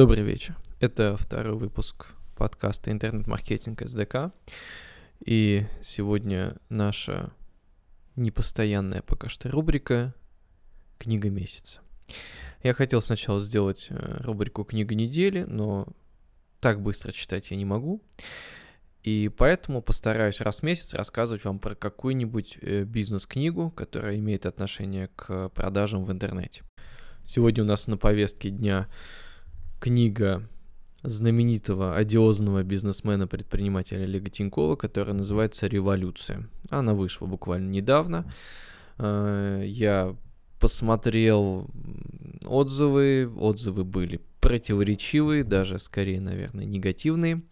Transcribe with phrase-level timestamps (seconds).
[0.00, 0.56] Добрый вечер.
[0.80, 4.32] Это второй выпуск подкаста «Интернет-маркетинг СДК».
[5.22, 7.34] И сегодня наша
[8.16, 10.14] непостоянная пока что рубрика
[10.96, 11.82] «Книга месяца».
[12.62, 15.86] Я хотел сначала сделать э, рубрику «Книга недели», но
[16.60, 18.02] так быстро читать я не могу.
[19.02, 25.08] И поэтому постараюсь раз в месяц рассказывать вам про какую-нибудь э, бизнес-книгу, которая имеет отношение
[25.08, 26.62] к продажам в интернете.
[27.26, 28.88] Сегодня у нас на повестке дня
[29.80, 30.46] книга
[31.02, 36.48] знаменитого одиозного бизнесмена-предпринимателя Олега Тинькова, которая называется «Революция».
[36.68, 38.30] Она вышла буквально недавно.
[38.98, 40.14] Э, я
[40.60, 41.68] посмотрел
[42.44, 47.42] отзывы, отзывы были противоречивые, даже скорее, наверное, негативные.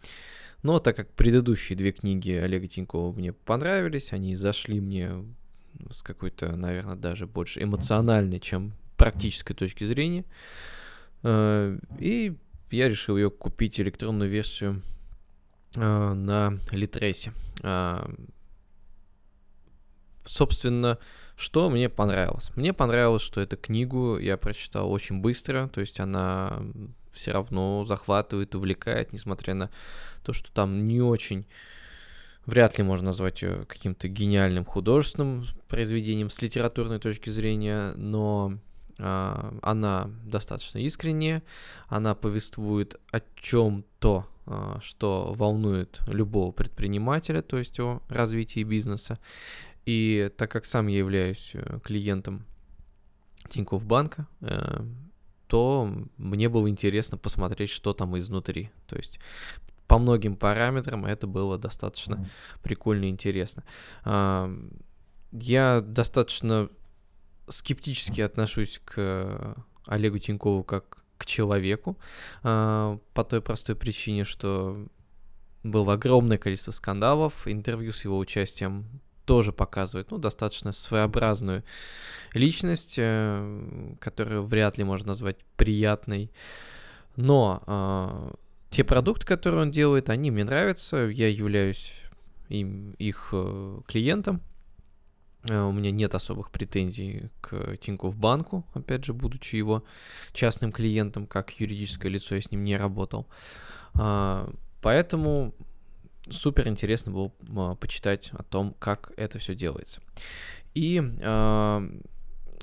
[0.61, 5.11] Но так как предыдущие две книги Олега Тинькова мне понравились, они зашли мне
[5.91, 10.25] с какой-то, наверное, даже больше эмоциональной, чем практической точки зрения,
[11.23, 12.37] и
[12.71, 14.81] я решил ее купить электронную версию
[15.75, 17.33] э, на Литресе.
[17.63, 18.07] Э,
[20.25, 20.97] собственно,
[21.35, 22.51] что мне понравилось?
[22.55, 26.61] Мне понравилось, что эту книгу я прочитал очень быстро, то есть она
[27.11, 29.69] все равно захватывает, увлекает, несмотря на
[30.23, 31.47] то, что там не очень
[32.45, 38.68] вряд ли можно назвать ее каким-то гениальным художественным произведением с литературной точки зрения, но а,
[38.99, 41.41] она достаточно искренняя,
[41.87, 49.19] она повествует о чем-то, а, что волнует любого предпринимателя, то есть о развитии бизнеса.
[49.85, 52.45] И так как сам я являюсь э, клиентом
[53.47, 54.85] Тинькофф банка, э,
[55.47, 58.69] то мне было интересно посмотреть, что там изнутри.
[58.85, 59.19] То есть
[59.87, 62.23] по многим параметрам это было достаточно
[62.61, 63.63] прикольно и интересно.
[64.03, 64.51] А,
[65.31, 66.69] я достаточно
[67.49, 69.55] скептически отношусь к
[69.87, 71.97] Олегу Тинькову как к человеку,
[72.43, 74.87] а, по той простой причине, что
[75.63, 78.85] было огромное количество скандалов, интервью с его участием
[79.25, 81.63] тоже показывает, ну, достаточно своеобразную
[82.33, 86.31] личность, э, которую вряд ли можно назвать приятной.
[87.15, 88.31] Но э,
[88.71, 91.93] те продукты, которые он делает, они мне нравятся, я являюсь
[92.47, 94.48] им, их э, клиентом, Э,
[95.45, 99.83] у меня нет особых претензий к Тинькофф банку, опять же, будучи его
[100.33, 103.27] частным клиентом, как юридическое лицо, я с ним не работал.
[103.93, 104.51] А,
[104.81, 105.53] поэтому
[106.29, 110.01] супер интересно было а, почитать о том, как это все делается.
[110.73, 111.83] И а,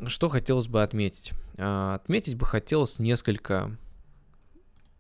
[0.07, 1.33] что хотелось бы отметить?
[1.57, 3.75] Отметить бы хотелось несколько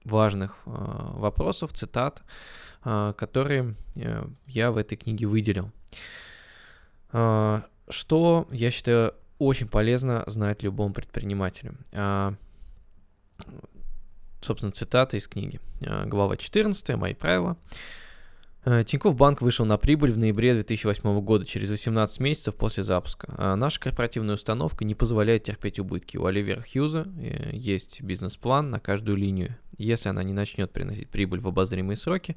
[0.04, 2.22] важных вопросов, цитат,
[2.82, 5.70] которые э, я в этой книге выделил.
[7.12, 11.76] А, что, я считаю, очень полезно знать любому предпринимателю.
[11.92, 12.34] А,
[14.40, 15.60] собственно, цитата из книги.
[15.86, 17.56] А, глава 14, мои правила.
[18.84, 23.54] Тинькофф Банк вышел на прибыль в ноябре 2008 года, через 18 месяцев после запуска.
[23.54, 26.16] Наша корпоративная установка не позволяет терпеть убытки.
[26.16, 29.56] У Оливера Хьюза э, есть бизнес-план на каждую линию.
[29.78, 32.36] Если она не начнет приносить прибыль в обозримые сроки,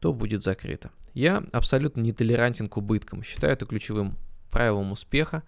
[0.00, 0.90] то будет закрыто.
[1.14, 4.16] Я абсолютно не толерантен к убыткам, считаю это ключевым
[4.50, 5.42] правилом успеха.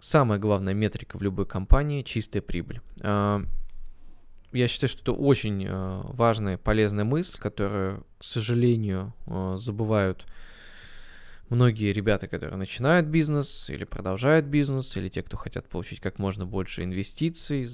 [0.00, 2.80] Самая главная метрика в любой компании– чистая прибыль.
[3.00, 3.42] А,
[4.52, 10.24] я считаю, что это очень а, важная, полезная мысль, которую, к сожалению, а, забывают
[11.48, 16.46] многие ребята, которые начинают бизнес или продолжают бизнес, или те, кто хотят получить как можно
[16.46, 17.66] больше инвестиций,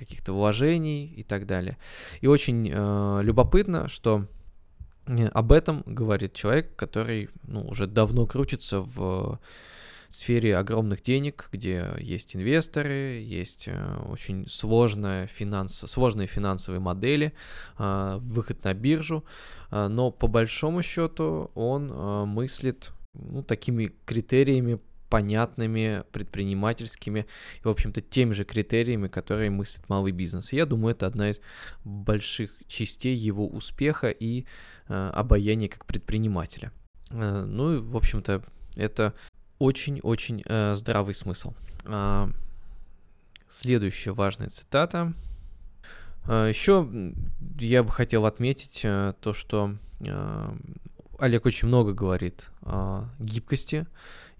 [0.00, 1.76] каких-то вложений и так далее.
[2.22, 4.26] И очень э, любопытно, что
[5.06, 9.38] э, об этом говорит человек, который ну, уже давно крутится в
[10.08, 17.34] сфере огромных денег, где есть инвесторы, есть э, очень сложная финанс, сложные финансовые модели,
[17.78, 19.24] э, выход на биржу,
[19.70, 21.92] но по большому счету он
[22.28, 24.80] мыслит ну, такими критериями
[25.10, 27.26] понятными, предпринимательскими
[27.56, 30.52] и, в общем-то, теми же критериями, которые мыслит малый бизнес.
[30.52, 31.40] И я думаю, это одна из
[31.84, 34.46] больших частей его успеха и
[34.88, 36.72] э, обаяния как предпринимателя.
[37.10, 38.42] Э, ну и, в общем-то,
[38.76, 39.12] это
[39.58, 41.52] очень-очень э, здравый смысл.
[41.84, 42.28] Э,
[43.48, 45.12] следующая важная цитата.
[46.26, 46.88] Э, еще
[47.58, 50.54] я бы хотел отметить э, то, что э,
[51.20, 53.86] Олег очень много говорит о гибкости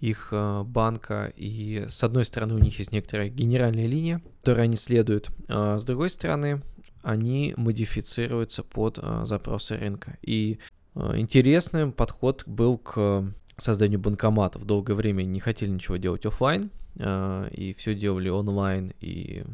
[0.00, 4.76] их э, банка, и с одной стороны у них есть некоторая генеральная линия, которой они
[4.76, 6.62] следуют, а с другой стороны
[7.02, 10.16] они модифицируются под э, запросы рынка.
[10.22, 10.58] И
[10.94, 13.24] интересный подход был к
[13.58, 14.64] созданию банкоматов.
[14.64, 19.44] Долгое время не хотели ничего делать офлайн, и все делали онлайн, и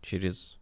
[0.00, 0.56] через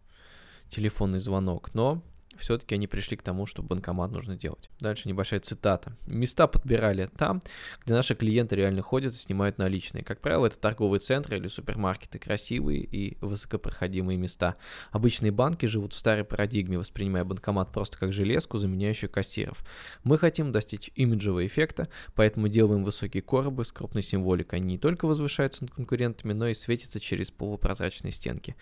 [0.69, 2.03] телефонный звонок, но
[2.39, 4.71] все-таки они пришли к тому, что банкомат нужно делать.
[4.81, 5.97] Дальше небольшая цитата.
[6.07, 7.41] Места подбирали там,
[7.85, 10.05] где наши клиенты реально ходят и снимают наличные.
[10.05, 14.57] Как правило, это торговые центры или супермаркеты, красивые и высокопроходимые места.
[14.91, 19.65] Обычные банки живут в старой парадигме, воспринимая банкомат просто как железку, заменяющую кассиров.
[20.05, 24.61] Мы хотим достичь имиджевого эффекта, поэтому делаем высокие коробы с крупной символикой.
[24.61, 28.57] Они не только возвышаются над конкурентами, но и светятся через полупрозрачные стенки.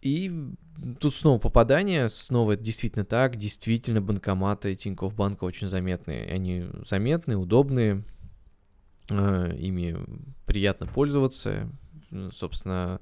[0.00, 0.32] И
[1.00, 6.30] тут снова попадание, снова это действительно так, действительно банкоматы Тинькофф Банка очень заметные.
[6.32, 8.04] Они заметные, удобные,
[9.10, 9.96] э, ими
[10.46, 11.68] приятно пользоваться.
[12.32, 13.00] Собственно,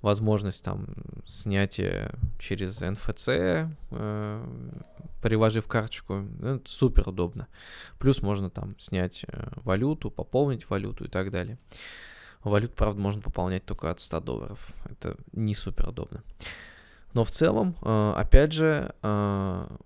[0.00, 0.86] возможность там
[1.26, 4.70] снятия через НФЦ, э,
[5.22, 7.48] приложив карточку, ну, это супер удобно.
[7.98, 11.58] Плюс можно там снять э, валюту, пополнить валюту и так далее.
[12.44, 14.72] Валют, правда, можно пополнять только от 100 долларов.
[14.84, 16.22] Это не супер удобно.
[17.14, 19.76] Но в целом, э, опять же, э,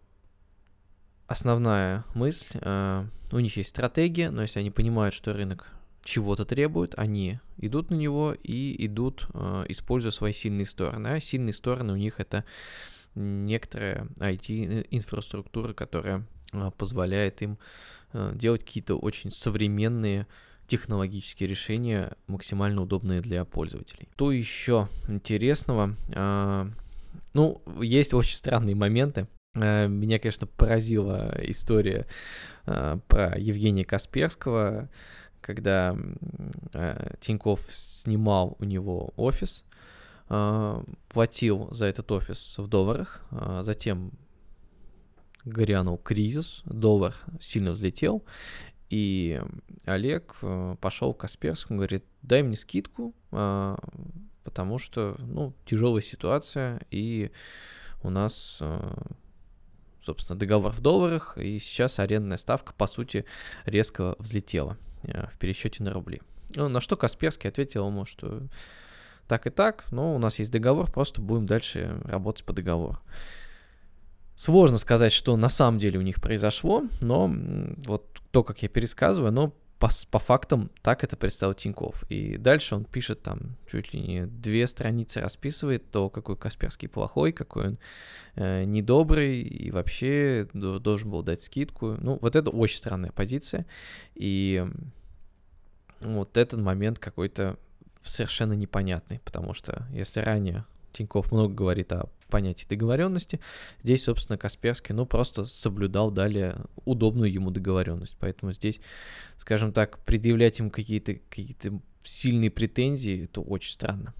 [1.26, 5.69] основная мысль, э, у них есть стратегия, но если они понимают, что рынок
[6.02, 9.28] чего-то требует, они идут на него и идут,
[9.69, 11.08] используя свои сильные стороны.
[11.08, 12.46] А сильные стороны у них это
[13.14, 16.25] некоторая IT-инфраструктура, которая
[16.78, 17.58] позволяет им
[18.14, 20.26] делать какие-то очень современные
[20.69, 24.09] технологические решения, максимально удобные для пользователей.
[24.17, 25.97] То еще интересного?
[26.15, 26.69] А,
[27.32, 29.26] ну, есть очень странные моменты.
[29.56, 32.06] А, меня, конечно, поразила история
[32.67, 34.91] а, про Евгения Касперского,
[35.41, 35.97] когда
[36.75, 39.64] а, Тиньков снимал у него офис,
[40.29, 43.23] а, платил за этот офис в долларах,
[43.62, 44.12] затем
[45.47, 48.23] грянул кризис, доллар сильно взлетел,
[48.90, 49.40] и
[49.85, 53.79] Олег э, пошел к Касперскому, говорит, дай мне скидку, а,
[54.44, 57.31] потому что, ну, тяжелая ситуация, и
[58.02, 59.05] у нас, э,
[60.00, 63.26] собственно, договор в долларах, и сейчас арендная ставка, по сути,
[63.67, 66.23] резко взлетела э, в пересчете на рубли.
[66.55, 68.43] Ну, на что Касперский ответил ему, что
[69.26, 72.99] так и так, но у нас есть договор, просто будем дальше работать по договору.
[74.38, 77.29] Сложно сказать, что на самом деле у них произошло, но
[77.87, 82.05] вот то, как я пересказываю, но по, по фактам так это представил Тиньков.
[82.08, 87.32] И дальше он пишет там чуть ли не две страницы расписывает то, какой Касперский плохой,
[87.32, 87.79] какой он
[88.37, 91.96] э, недобрый и вообще должен был дать скидку.
[91.99, 93.67] Ну, вот это очень странная позиция.
[94.14, 94.64] И
[96.00, 97.58] вот этот момент какой-то
[98.05, 103.40] совершенно непонятный, потому что если ранее Тиньков много говорит о понятии договоренности.
[103.82, 108.16] Здесь, собственно, Касперский, ну, просто соблюдал далее удобную ему договоренность.
[108.20, 108.80] Поэтому здесь,
[109.36, 111.56] скажем так, предъявлять ему какие-то какие
[112.04, 114.14] сильные претензии, это очень странно.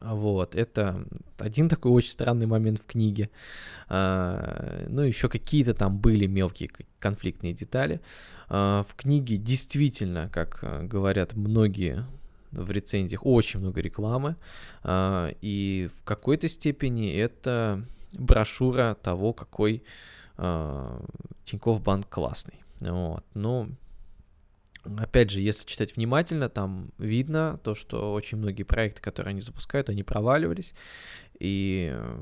[0.00, 1.04] Вот, это
[1.38, 3.30] один такой очень странный момент в книге.
[3.88, 6.70] А, ну, еще какие-то там были мелкие
[7.00, 8.00] конфликтные детали.
[8.48, 12.06] А, в книге действительно, как э, говорят многие
[12.50, 14.36] в рецензиях очень много рекламы,
[14.82, 19.82] а, и в какой-то степени это брошюра того, какой
[20.36, 21.04] а,
[21.44, 22.62] Тинькофф банк классный.
[22.80, 23.24] Вот.
[23.34, 23.68] Ну,
[24.84, 29.88] опять же, если читать внимательно, там видно то, что очень многие проекты, которые они запускают,
[29.88, 30.74] они проваливались,
[31.38, 32.20] и э,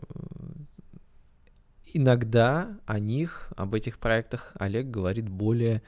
[1.93, 5.83] иногда о них, об этих проектах Олег говорит более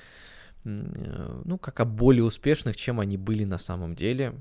[0.64, 4.34] ну, как о более успешных, чем они были на самом деле.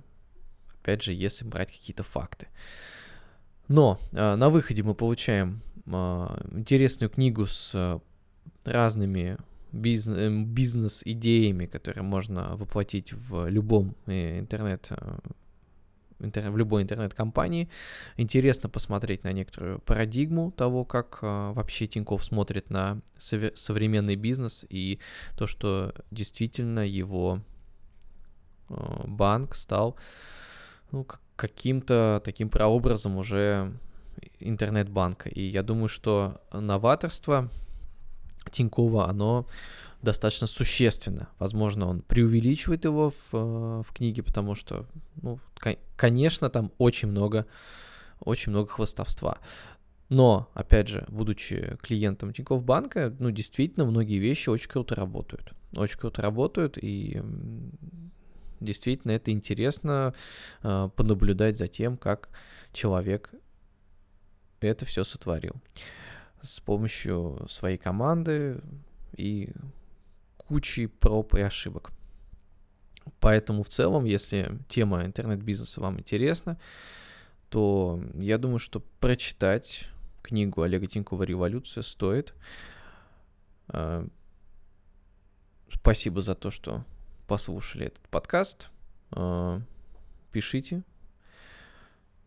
[0.81, 2.47] Опять же, если брать какие-то факты.
[3.67, 5.91] Но э, на выходе мы получаем э,
[6.51, 8.01] интересную книгу с
[8.63, 9.37] разными
[9.71, 14.89] бизнес-идеями, которые можно воплотить в любом интернет
[16.19, 17.69] в любой интернет-компании.
[18.17, 24.65] Интересно посмотреть на некоторую парадигму того, как э, вообще Тиньков смотрит на сов- современный бизнес
[24.69, 24.99] и
[25.37, 27.39] то, что действительно его
[28.69, 28.75] э,
[29.07, 29.97] банк стал
[30.91, 31.05] ну,
[31.35, 33.73] каким-то таким прообразом уже
[34.39, 35.29] интернет-банка.
[35.29, 37.49] И я думаю, что новаторство
[38.51, 39.45] Тинькова, оно
[40.01, 41.29] достаточно существенно.
[41.39, 44.85] Возможно, он преувеличивает его в, э, в книге, потому что,
[45.21, 45.39] ну,
[45.95, 47.45] конечно, там очень много,
[48.19, 49.39] очень много хвостовства.
[50.09, 55.53] Но, опять же, будучи клиентом Тинькофф банка, ну, действительно, многие вещи очень круто работают.
[55.75, 57.21] Очень круто работают, и
[58.59, 60.13] действительно это интересно
[60.63, 62.29] э, понаблюдать за тем, как
[62.71, 63.31] человек
[64.61, 65.53] это все сотворил
[66.47, 68.61] с помощью своей команды
[69.15, 69.51] и
[70.37, 71.91] кучей проб и ошибок.
[73.19, 76.57] Поэтому в целом, если тема интернет-бизнеса вам интересна,
[77.49, 79.89] то я думаю, что прочитать
[80.21, 82.33] книгу Олега Тинькова «Революция» стоит.
[83.69, 84.05] А,
[85.71, 86.83] спасибо за то, что
[87.27, 88.69] послушали этот подкаст.
[89.11, 89.61] А,
[90.31, 90.83] пишите,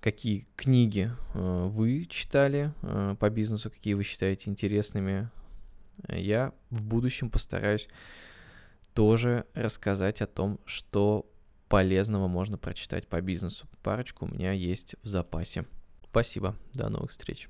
[0.00, 2.72] какие книги а, вы читали
[3.18, 5.30] по бизнесу, какие вы считаете интересными.
[6.08, 7.88] Я в будущем постараюсь
[8.94, 11.30] тоже рассказать о том, что
[11.68, 13.68] полезного можно прочитать по бизнесу.
[13.82, 15.64] Парочку у меня есть в запасе.
[16.10, 17.48] Спасибо, до новых встреч.